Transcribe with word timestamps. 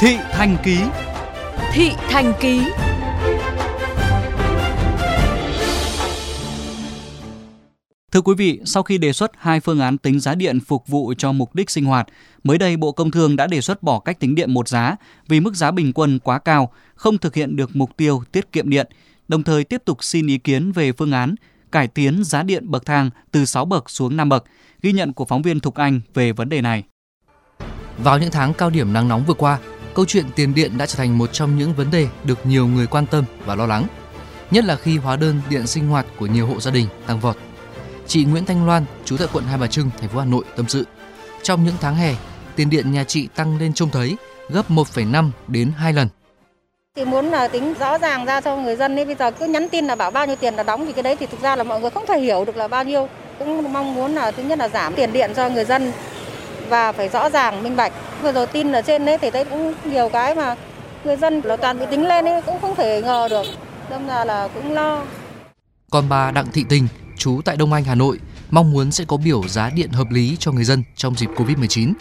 Thị 0.00 0.16
Thành 0.32 0.56
Ký 0.62 0.78
Thị 1.72 1.90
Thành 2.10 2.32
Ký 2.40 2.62
Thưa 8.12 8.20
quý 8.20 8.34
vị, 8.34 8.60
sau 8.64 8.82
khi 8.82 8.98
đề 8.98 9.12
xuất 9.12 9.30
hai 9.38 9.60
phương 9.60 9.80
án 9.80 9.98
tính 9.98 10.20
giá 10.20 10.34
điện 10.34 10.60
phục 10.60 10.86
vụ 10.86 11.14
cho 11.18 11.32
mục 11.32 11.54
đích 11.54 11.70
sinh 11.70 11.84
hoạt, 11.84 12.08
mới 12.44 12.58
đây 12.58 12.76
Bộ 12.76 12.92
Công 12.92 13.10
Thương 13.10 13.36
đã 13.36 13.46
đề 13.46 13.60
xuất 13.60 13.82
bỏ 13.82 13.98
cách 13.98 14.20
tính 14.20 14.34
điện 14.34 14.54
một 14.54 14.68
giá 14.68 14.96
vì 15.28 15.40
mức 15.40 15.54
giá 15.54 15.70
bình 15.70 15.92
quân 15.92 16.18
quá 16.18 16.38
cao, 16.38 16.72
không 16.94 17.18
thực 17.18 17.34
hiện 17.34 17.56
được 17.56 17.76
mục 17.76 17.96
tiêu 17.96 18.22
tiết 18.32 18.52
kiệm 18.52 18.70
điện, 18.70 18.86
đồng 19.28 19.42
thời 19.42 19.64
tiếp 19.64 19.82
tục 19.84 20.04
xin 20.04 20.26
ý 20.26 20.38
kiến 20.38 20.72
về 20.72 20.92
phương 20.92 21.12
án 21.12 21.34
cải 21.72 21.88
tiến 21.88 22.24
giá 22.24 22.42
điện 22.42 22.70
bậc 22.70 22.86
thang 22.86 23.10
từ 23.30 23.44
6 23.44 23.64
bậc 23.64 23.90
xuống 23.90 24.16
5 24.16 24.28
bậc. 24.28 24.44
Ghi 24.82 24.92
nhận 24.92 25.12
của 25.12 25.24
phóng 25.24 25.42
viên 25.42 25.60
Thục 25.60 25.74
Anh 25.74 26.00
về 26.14 26.32
vấn 26.32 26.48
đề 26.48 26.60
này. 26.60 26.84
Vào 27.98 28.18
những 28.18 28.30
tháng 28.30 28.54
cao 28.54 28.70
điểm 28.70 28.92
nắng 28.92 29.08
nóng 29.08 29.24
vừa 29.26 29.34
qua, 29.34 29.58
câu 29.94 30.04
chuyện 30.04 30.24
tiền 30.36 30.54
điện 30.54 30.78
đã 30.78 30.86
trở 30.86 30.96
thành 30.96 31.18
một 31.18 31.32
trong 31.32 31.58
những 31.58 31.74
vấn 31.74 31.90
đề 31.90 32.06
được 32.24 32.46
nhiều 32.46 32.66
người 32.66 32.86
quan 32.86 33.06
tâm 33.06 33.24
và 33.44 33.54
lo 33.54 33.66
lắng, 33.66 33.86
nhất 34.50 34.64
là 34.64 34.76
khi 34.76 34.98
hóa 34.98 35.16
đơn 35.16 35.40
điện 35.50 35.66
sinh 35.66 35.88
hoạt 35.88 36.06
của 36.18 36.26
nhiều 36.26 36.46
hộ 36.46 36.60
gia 36.60 36.70
đình 36.70 36.86
tăng 37.06 37.20
vọt. 37.20 37.36
Chị 38.06 38.24
Nguyễn 38.24 38.44
Thanh 38.44 38.66
Loan, 38.66 38.84
chú 39.04 39.16
tại 39.16 39.28
quận 39.32 39.44
Hai 39.44 39.58
Bà 39.58 39.66
Trưng, 39.66 39.90
thành 40.00 40.08
phố 40.08 40.18
Hà 40.18 40.24
Nội 40.24 40.44
tâm 40.56 40.68
sự, 40.68 40.86
trong 41.42 41.64
những 41.64 41.74
tháng 41.80 41.96
hè, 41.96 42.14
tiền 42.56 42.70
điện 42.70 42.92
nhà 42.92 43.04
chị 43.04 43.28
tăng 43.34 43.58
lên 43.58 43.72
trông 43.72 43.90
thấy 43.90 44.16
gấp 44.48 44.70
1,5 44.70 45.30
đến 45.48 45.72
2 45.76 45.92
lần. 45.92 46.08
Thì 46.96 47.04
muốn 47.04 47.26
là 47.26 47.48
tính 47.48 47.74
rõ 47.80 47.98
ràng 47.98 48.24
ra 48.24 48.40
cho 48.40 48.56
người 48.56 48.76
dân 48.76 48.98
ấy 48.98 49.04
bây 49.04 49.14
giờ 49.14 49.30
cứ 49.30 49.46
nhắn 49.46 49.68
tin 49.68 49.86
là 49.86 49.94
bảo 49.94 50.10
bao 50.10 50.26
nhiêu 50.26 50.36
tiền 50.36 50.54
là 50.54 50.62
đóng 50.62 50.86
thì 50.86 50.92
cái 50.92 51.02
đấy 51.02 51.16
thì 51.20 51.26
thực 51.26 51.40
ra 51.40 51.56
là 51.56 51.64
mọi 51.64 51.80
người 51.80 51.90
không 51.90 52.06
thể 52.08 52.20
hiểu 52.20 52.44
được 52.44 52.56
là 52.56 52.68
bao 52.68 52.84
nhiêu. 52.84 53.08
Cũng 53.38 53.72
mong 53.72 53.94
muốn 53.94 54.14
là 54.14 54.30
thứ 54.30 54.42
nhất 54.42 54.58
là 54.58 54.68
giảm 54.68 54.94
tiền 54.94 55.12
điện 55.12 55.30
cho 55.36 55.48
người 55.48 55.64
dân 55.64 55.92
và 56.70 56.92
phải 56.92 57.08
rõ 57.08 57.30
ràng 57.30 57.62
minh 57.62 57.76
bạch. 57.76 57.92
Vừa 58.22 58.32
rồi 58.32 58.46
tin 58.46 58.72
ở 58.72 58.82
trên 58.82 59.04
đấy 59.04 59.18
thì 59.20 59.30
thấy 59.30 59.44
cũng 59.44 59.74
nhiều 59.84 60.08
cái 60.08 60.34
mà 60.34 60.56
người 61.04 61.16
dân 61.16 61.40
là 61.44 61.56
toàn 61.56 61.78
bị 61.78 61.86
tính 61.90 62.06
lên 62.06 62.24
ấy 62.24 62.42
cũng 62.42 62.60
không 62.60 62.76
thể 62.76 63.02
ngờ 63.02 63.28
được. 63.30 63.46
Đâm 63.90 64.08
ra 64.08 64.24
là 64.24 64.48
cũng 64.54 64.72
lo. 64.72 65.02
Còn 65.90 66.08
bà 66.08 66.30
Đặng 66.30 66.46
Thị 66.52 66.64
Tình, 66.68 66.88
trú 67.16 67.40
tại 67.44 67.56
Đông 67.56 67.72
Anh, 67.72 67.84
Hà 67.84 67.94
Nội, 67.94 68.18
mong 68.50 68.72
muốn 68.72 68.90
sẽ 68.90 69.04
có 69.08 69.16
biểu 69.16 69.42
giá 69.48 69.70
điện 69.74 69.90
hợp 69.90 70.10
lý 70.10 70.36
cho 70.38 70.52
người 70.52 70.64
dân 70.64 70.82
trong 70.96 71.14
dịp 71.14 71.30
Covid-19, 71.36 71.92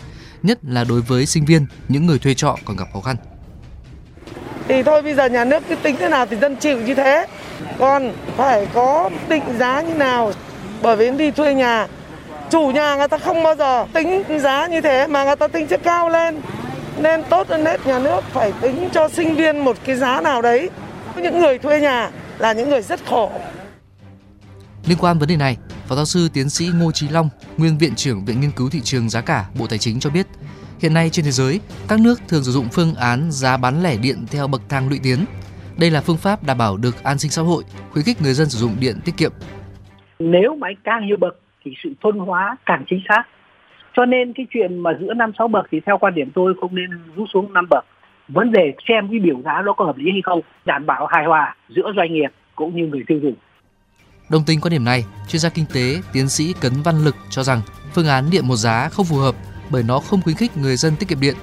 nhất 0.44 0.60
là 0.64 0.84
đối 0.84 1.02
với 1.02 1.26
sinh 1.26 1.46
viên, 1.46 1.66
những 1.88 2.06
người 2.06 2.20
thuê 2.20 2.34
trọ 2.34 2.56
còn 2.66 2.78
gặp 2.78 2.86
khó 2.94 3.02
khăn. 3.02 3.16
Thì 4.68 4.84
thôi 4.84 5.02
bây 5.02 5.16
giờ 5.16 5.26
nhà 5.26 5.46
nước 5.46 5.64
cứ 5.70 5.76
tính 5.76 5.96
thế 6.00 6.10
nào 6.10 6.26
thì 6.26 6.38
dân 6.38 6.56
chịu 6.56 6.82
như 6.82 6.96
thế. 6.96 7.28
Còn 7.80 8.14
phải 8.38 8.68
có 8.74 9.10
định 9.30 9.44
giá 9.60 9.82
như 9.82 9.94
nào 9.94 10.34
bởi 10.82 10.96
vì 10.96 11.12
đi 11.12 11.32
thuê 11.32 11.54
nhà 11.54 11.88
chủ 12.50 12.72
nhà 12.72 12.96
người 12.96 13.08
ta 13.08 13.18
không 13.18 13.44
bao 13.44 13.56
giờ 13.56 13.86
tính 13.94 14.24
giá 14.40 14.68
như 14.68 14.82
thế 14.82 15.08
mà 15.08 15.26
người 15.26 15.36
ta 15.36 15.48
tính 15.48 15.68
chất 15.68 15.82
cao 15.84 16.10
lên 16.10 16.42
nên 17.02 17.24
tốt 17.30 17.48
hơn 17.50 17.66
hết 17.66 17.88
nhà 17.88 18.00
nước 18.00 18.22
phải 18.24 18.54
tính 18.62 18.90
cho 18.94 19.10
sinh 19.10 19.36
viên 19.36 19.58
một 19.58 19.78
cái 19.86 19.96
giá 19.96 20.22
nào 20.22 20.42
đấy 20.42 20.70
những 21.16 21.40
người 21.40 21.58
thuê 21.58 21.80
nhà 21.80 22.12
là 22.38 22.54
những 22.54 22.70
người 22.70 22.82
rất 22.82 23.00
khổ 23.06 23.32
Liên 24.88 24.98
quan 25.02 25.20
vấn 25.20 25.30
đề 25.30 25.38
này, 25.38 25.58
Phó 25.88 25.96
giáo 25.96 26.06
sư 26.06 26.30
tiến 26.34 26.50
sĩ 26.50 26.70
Ngô 26.76 26.92
Chí 26.92 27.08
Long, 27.10 27.30
nguyên 27.58 27.78
viện 27.78 27.96
trưởng 27.96 28.26
Viện 28.26 28.42
Nghiên 28.42 28.52
cứu 28.52 28.70
thị 28.70 28.82
trường 28.84 29.10
giá 29.10 29.22
cả 29.22 29.46
Bộ 29.60 29.68
Tài 29.68 29.78
chính 29.78 30.00
cho 30.00 30.10
biết, 30.10 30.28
hiện 30.80 30.94
nay 30.94 31.10
trên 31.10 31.26
thế 31.26 31.32
giới, 31.32 31.60
các 31.88 32.00
nước 32.00 32.22
thường 32.28 32.44
sử 32.44 32.52
dụng 32.52 32.68
phương 32.72 32.96
án 32.96 33.32
giá 33.32 33.58
bán 33.58 33.84
lẻ 33.84 33.98
điện 33.98 34.26
theo 34.32 34.48
bậc 34.48 34.62
thang 34.70 34.90
lũy 34.90 35.00
tiến. 35.04 35.26
Đây 35.78 35.92
là 35.92 36.02
phương 36.02 36.18
pháp 36.18 36.44
đảm 36.44 36.58
bảo 36.58 36.78
được 36.78 37.04
an 37.04 37.20
sinh 37.20 37.32
xã 37.32 37.42
hội, 37.42 37.64
khuyến 37.92 38.06
khích 38.06 38.22
người 38.22 38.34
dân 38.34 38.50
sử 38.50 38.58
dụng 38.58 38.76
điện 38.80 39.00
tiết 39.06 39.18
kiệm. 39.18 39.32
Nếu 40.20 40.56
máy 40.56 40.74
càng 40.84 41.08
nhiều 41.08 41.18
bậc 41.20 41.34
thì 41.66 41.74
sự 41.84 41.94
phân 42.02 42.18
hóa 42.18 42.56
càng 42.66 42.84
chính 42.90 43.02
xác. 43.10 43.24
Cho 43.96 44.06
nên 44.06 44.34
cái 44.34 44.46
chuyện 44.50 44.80
mà 44.80 44.92
giữa 45.00 45.14
năm 45.14 45.32
sáu 45.38 45.48
bậc 45.48 45.66
thì 45.72 45.80
theo 45.86 45.98
quan 45.98 46.16
điểm 46.16 46.32
tôi 46.36 46.54
không 46.62 46.76
nên 46.76 46.90
rút 47.16 47.28
xuống 47.34 47.54
năm 47.54 47.66
bậc. 47.70 47.86
Vấn 48.28 48.52
đề 48.52 48.74
xem 48.88 49.08
cái 49.12 49.20
biểu 49.20 49.42
giá 49.46 49.62
đó 49.62 49.74
có 49.78 49.86
hợp 49.86 49.98
lý 49.98 50.12
hay 50.12 50.22
không, 50.22 50.42
đảm 50.66 50.86
bảo 50.86 51.06
hài 51.06 51.26
hòa 51.26 51.56
giữa 51.70 51.92
doanh 51.96 52.14
nghiệp 52.14 52.30
cũng 52.56 52.76
như 52.76 52.88
người 52.88 53.04
tiêu 53.08 53.20
dùng. 53.24 53.36
Đồng 54.32 54.44
tình 54.48 54.62
quan 54.62 54.72
điểm 54.72 54.86
này, 54.86 55.04
chuyên 55.28 55.40
gia 55.40 55.50
kinh 55.50 55.66
tế 55.74 56.02
tiến 56.14 56.30
sĩ 56.30 56.54
Cấn 56.62 56.74
Văn 56.84 56.96
Lực 57.06 57.16
cho 57.30 57.44
rằng 57.44 57.62
phương 57.94 58.08
án 58.08 58.24
điện 58.32 58.48
một 58.48 58.56
giá 58.56 58.90
không 58.90 59.06
phù 59.06 59.18
hợp 59.18 59.36
bởi 59.72 59.84
nó 59.88 60.00
không 60.00 60.22
khuyến 60.22 60.36
khích 60.36 60.58
người 60.58 60.76
dân 60.76 60.94
tiết 61.00 61.10
kiệm 61.10 61.20
điện. 61.20 61.36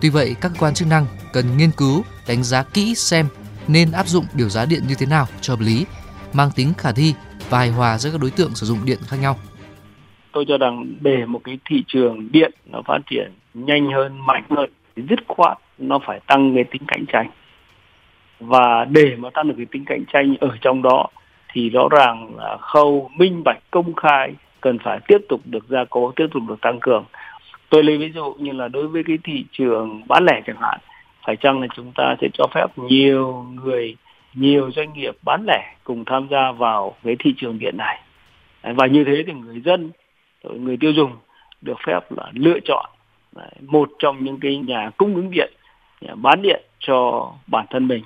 Tuy 0.00 0.08
vậy, 0.08 0.36
các 0.40 0.48
cơ 0.54 0.58
quan 0.60 0.74
chức 0.74 0.88
năng 0.88 1.06
cần 1.32 1.56
nghiên 1.56 1.70
cứu, 1.70 2.02
đánh 2.28 2.42
giá 2.42 2.62
kỹ 2.62 2.94
xem 2.94 3.26
nên 3.68 3.92
áp 3.92 4.08
dụng 4.08 4.24
biểu 4.34 4.48
giá 4.48 4.64
điện 4.64 4.82
như 4.88 4.94
thế 4.98 5.06
nào 5.06 5.26
cho 5.40 5.52
hợp 5.52 5.60
lý, 5.60 5.86
mang 6.32 6.50
tính 6.56 6.72
khả 6.78 6.92
thi 6.92 7.14
và 7.50 7.58
hài 7.58 7.70
hòa 7.70 7.98
giữa 7.98 8.10
các 8.10 8.20
đối 8.20 8.30
tượng 8.30 8.54
sử 8.54 8.66
dụng 8.66 8.84
điện 8.84 8.98
khác 9.06 9.16
nhau. 9.20 9.38
Tôi 10.38 10.44
cho 10.48 10.58
rằng 10.58 10.86
để 11.00 11.26
một 11.26 11.40
cái 11.44 11.58
thị 11.64 11.84
trường 11.86 12.28
điện 12.32 12.52
nó 12.66 12.82
phát 12.82 12.98
triển 13.10 13.30
nhanh 13.54 13.90
hơn, 13.90 14.26
mạnh 14.26 14.42
hơn, 14.50 14.70
thì 14.96 15.02
dứt 15.10 15.18
khoát 15.28 15.58
nó 15.78 15.98
phải 16.06 16.20
tăng 16.26 16.54
cái 16.54 16.64
tính 16.64 16.82
cạnh 16.86 17.04
tranh. 17.06 17.30
Và 18.40 18.84
để 18.84 19.16
mà 19.16 19.30
tăng 19.30 19.48
được 19.48 19.54
cái 19.56 19.66
tính 19.70 19.84
cạnh 19.84 20.04
tranh 20.12 20.34
ở 20.40 20.56
trong 20.60 20.82
đó 20.82 21.06
thì 21.52 21.70
rõ 21.70 21.88
ràng 21.90 22.36
là 22.36 22.56
khâu 22.56 23.10
minh 23.16 23.42
bạch 23.44 23.58
công 23.70 23.94
khai 23.94 24.32
cần 24.60 24.78
phải 24.78 24.98
tiếp 25.08 25.18
tục 25.28 25.40
được 25.44 25.68
gia 25.68 25.84
cố, 25.90 26.12
tiếp 26.16 26.26
tục 26.30 26.42
được 26.48 26.60
tăng 26.60 26.80
cường. 26.80 27.04
Tôi 27.70 27.84
lấy 27.84 27.98
ví 27.98 28.10
dụ 28.14 28.34
như 28.38 28.52
là 28.52 28.68
đối 28.68 28.88
với 28.88 29.04
cái 29.04 29.18
thị 29.24 29.44
trường 29.52 30.02
bán 30.08 30.24
lẻ 30.24 30.42
chẳng 30.46 30.60
hạn, 30.60 30.78
phải 31.26 31.36
chăng 31.36 31.60
là 31.60 31.66
chúng 31.76 31.92
ta 31.94 32.16
sẽ 32.20 32.28
cho 32.34 32.46
phép 32.54 32.66
nhiều 32.76 33.46
người, 33.54 33.96
nhiều 34.34 34.70
doanh 34.70 34.92
nghiệp 34.92 35.16
bán 35.22 35.44
lẻ 35.46 35.74
cùng 35.84 36.04
tham 36.04 36.28
gia 36.30 36.52
vào 36.52 36.94
cái 37.04 37.16
thị 37.18 37.34
trường 37.36 37.58
điện 37.58 37.76
này. 37.76 38.00
Và 38.62 38.86
như 38.86 39.04
thế 39.04 39.24
thì 39.26 39.32
người 39.32 39.60
dân, 39.60 39.90
người 40.42 40.76
tiêu 40.76 40.92
dùng 40.92 41.16
được 41.60 41.78
phép 41.86 42.12
là 42.12 42.30
lựa 42.34 42.58
chọn 42.64 42.86
một 43.60 43.90
trong 43.98 44.24
những 44.24 44.40
cái 44.40 44.56
nhà 44.56 44.90
cung 44.96 45.14
ứng 45.14 45.30
điện, 45.30 45.52
nhà 46.00 46.14
bán 46.14 46.42
điện 46.42 46.62
cho 46.78 47.30
bản 47.46 47.66
thân 47.70 47.88
mình. 47.88 48.02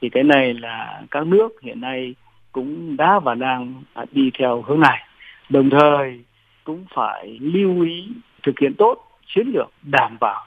Thì 0.00 0.08
cái 0.08 0.22
này 0.22 0.54
là 0.54 1.02
các 1.10 1.26
nước 1.26 1.48
hiện 1.62 1.80
nay 1.80 2.14
cũng 2.52 2.96
đã 2.96 3.18
và 3.18 3.34
đang 3.34 3.82
đi 4.12 4.30
theo 4.38 4.62
hướng 4.62 4.80
này. 4.80 5.06
Đồng 5.48 5.70
thời 5.70 6.20
cũng 6.64 6.84
phải 6.94 7.38
lưu 7.40 7.82
ý 7.82 8.08
thực 8.42 8.58
hiện 8.58 8.74
tốt 8.74 9.04
chiến 9.26 9.46
lược 9.46 9.70
đảm 9.82 10.16
bảo 10.20 10.46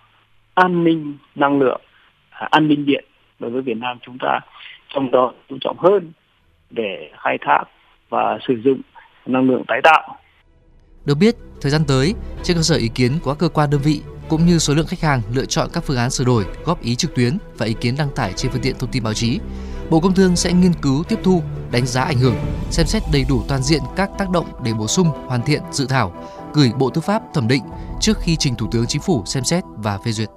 an 0.54 0.84
ninh 0.84 1.18
năng 1.36 1.60
lượng, 1.60 1.82
à, 2.30 2.48
an 2.52 2.68
ninh 2.68 2.86
điện 2.86 3.06
đối 3.40 3.52
với 3.52 3.62
Việt 3.62 3.78
Nam 3.78 3.98
chúng 4.02 4.18
ta 4.20 4.40
trong 4.88 5.12
đó 5.12 5.34
chú 5.50 5.58
trọng 5.62 5.78
hơn 5.78 6.12
để 6.70 7.12
khai 7.18 7.38
thác 7.42 7.64
và 8.10 8.40
sử 8.48 8.62
dụng 8.64 8.82
năng 9.26 9.50
lượng 9.50 9.64
tái 9.68 9.82
tạo. 9.84 10.18
Được 11.06 11.16
biết, 11.16 11.36
thời 11.62 11.72
gian 11.72 11.86
tới, 11.86 12.14
trên 12.44 12.58
cơ 12.58 12.64
sở 12.64 12.76
ý 12.76 12.88
kiến 12.88 13.20
của 13.24 13.32
các 13.32 13.40
cơ 13.40 13.50
quan 13.50 13.70
đơn 13.70 13.82
vị 13.82 14.02
cũng 14.30 14.46
như 14.46 14.60
số 14.60 14.74
lượng 14.74 14.88
khách 14.88 15.02
hàng 15.02 15.22
lựa 15.34 15.46
chọn 15.46 15.70
các 15.74 15.84
phương 15.84 15.98
án 15.98 16.12
sửa 16.12 16.24
đổi, 16.24 16.46
góp 16.66 16.82
ý 16.82 16.96
trực 16.96 17.16
tuyến 17.16 17.38
và 17.58 17.66
ý 17.66 17.76
kiến 17.82 17.96
đăng 17.98 18.10
tải 18.16 18.34
trên 18.36 18.52
phương 18.52 18.62
tiện 18.62 18.78
thông 18.78 18.92
tin 18.92 19.04
báo 19.04 19.14
chí, 19.14 19.40
Bộ 19.90 20.00
Công 20.00 20.14
Thương 20.14 20.36
sẽ 20.36 20.54
nghiên 20.54 20.74
cứu 20.74 21.04
tiếp 21.04 21.20
thu, 21.24 21.42
đánh 21.72 21.88
giá 21.88 22.04
ảnh 22.04 22.20
hưởng, 22.20 22.36
xem 22.72 22.86
xét 22.88 23.04
đầy 23.14 23.26
đủ 23.30 23.44
toàn 23.48 23.64
diện 23.64 23.82
các 23.96 24.10
tác 24.18 24.30
động 24.30 24.46
để 24.64 24.74
bổ 24.74 24.88
sung, 24.88 25.08
hoàn 25.28 25.42
thiện 25.42 25.62
dự 25.72 25.86
thảo, 25.86 26.14
gửi 26.54 26.72
Bộ 26.80 26.90
Tư 26.90 27.02
pháp 27.02 27.22
thẩm 27.34 27.48
định 27.48 27.64
trước 28.02 28.20
khi 28.20 28.36
trình 28.36 28.56
Thủ 28.56 28.68
tướng 28.72 28.86
Chính 28.88 29.02
phủ 29.02 29.24
xem 29.26 29.44
xét 29.44 29.64
và 29.78 29.98
phê 29.98 30.12
duyệt. 30.12 30.30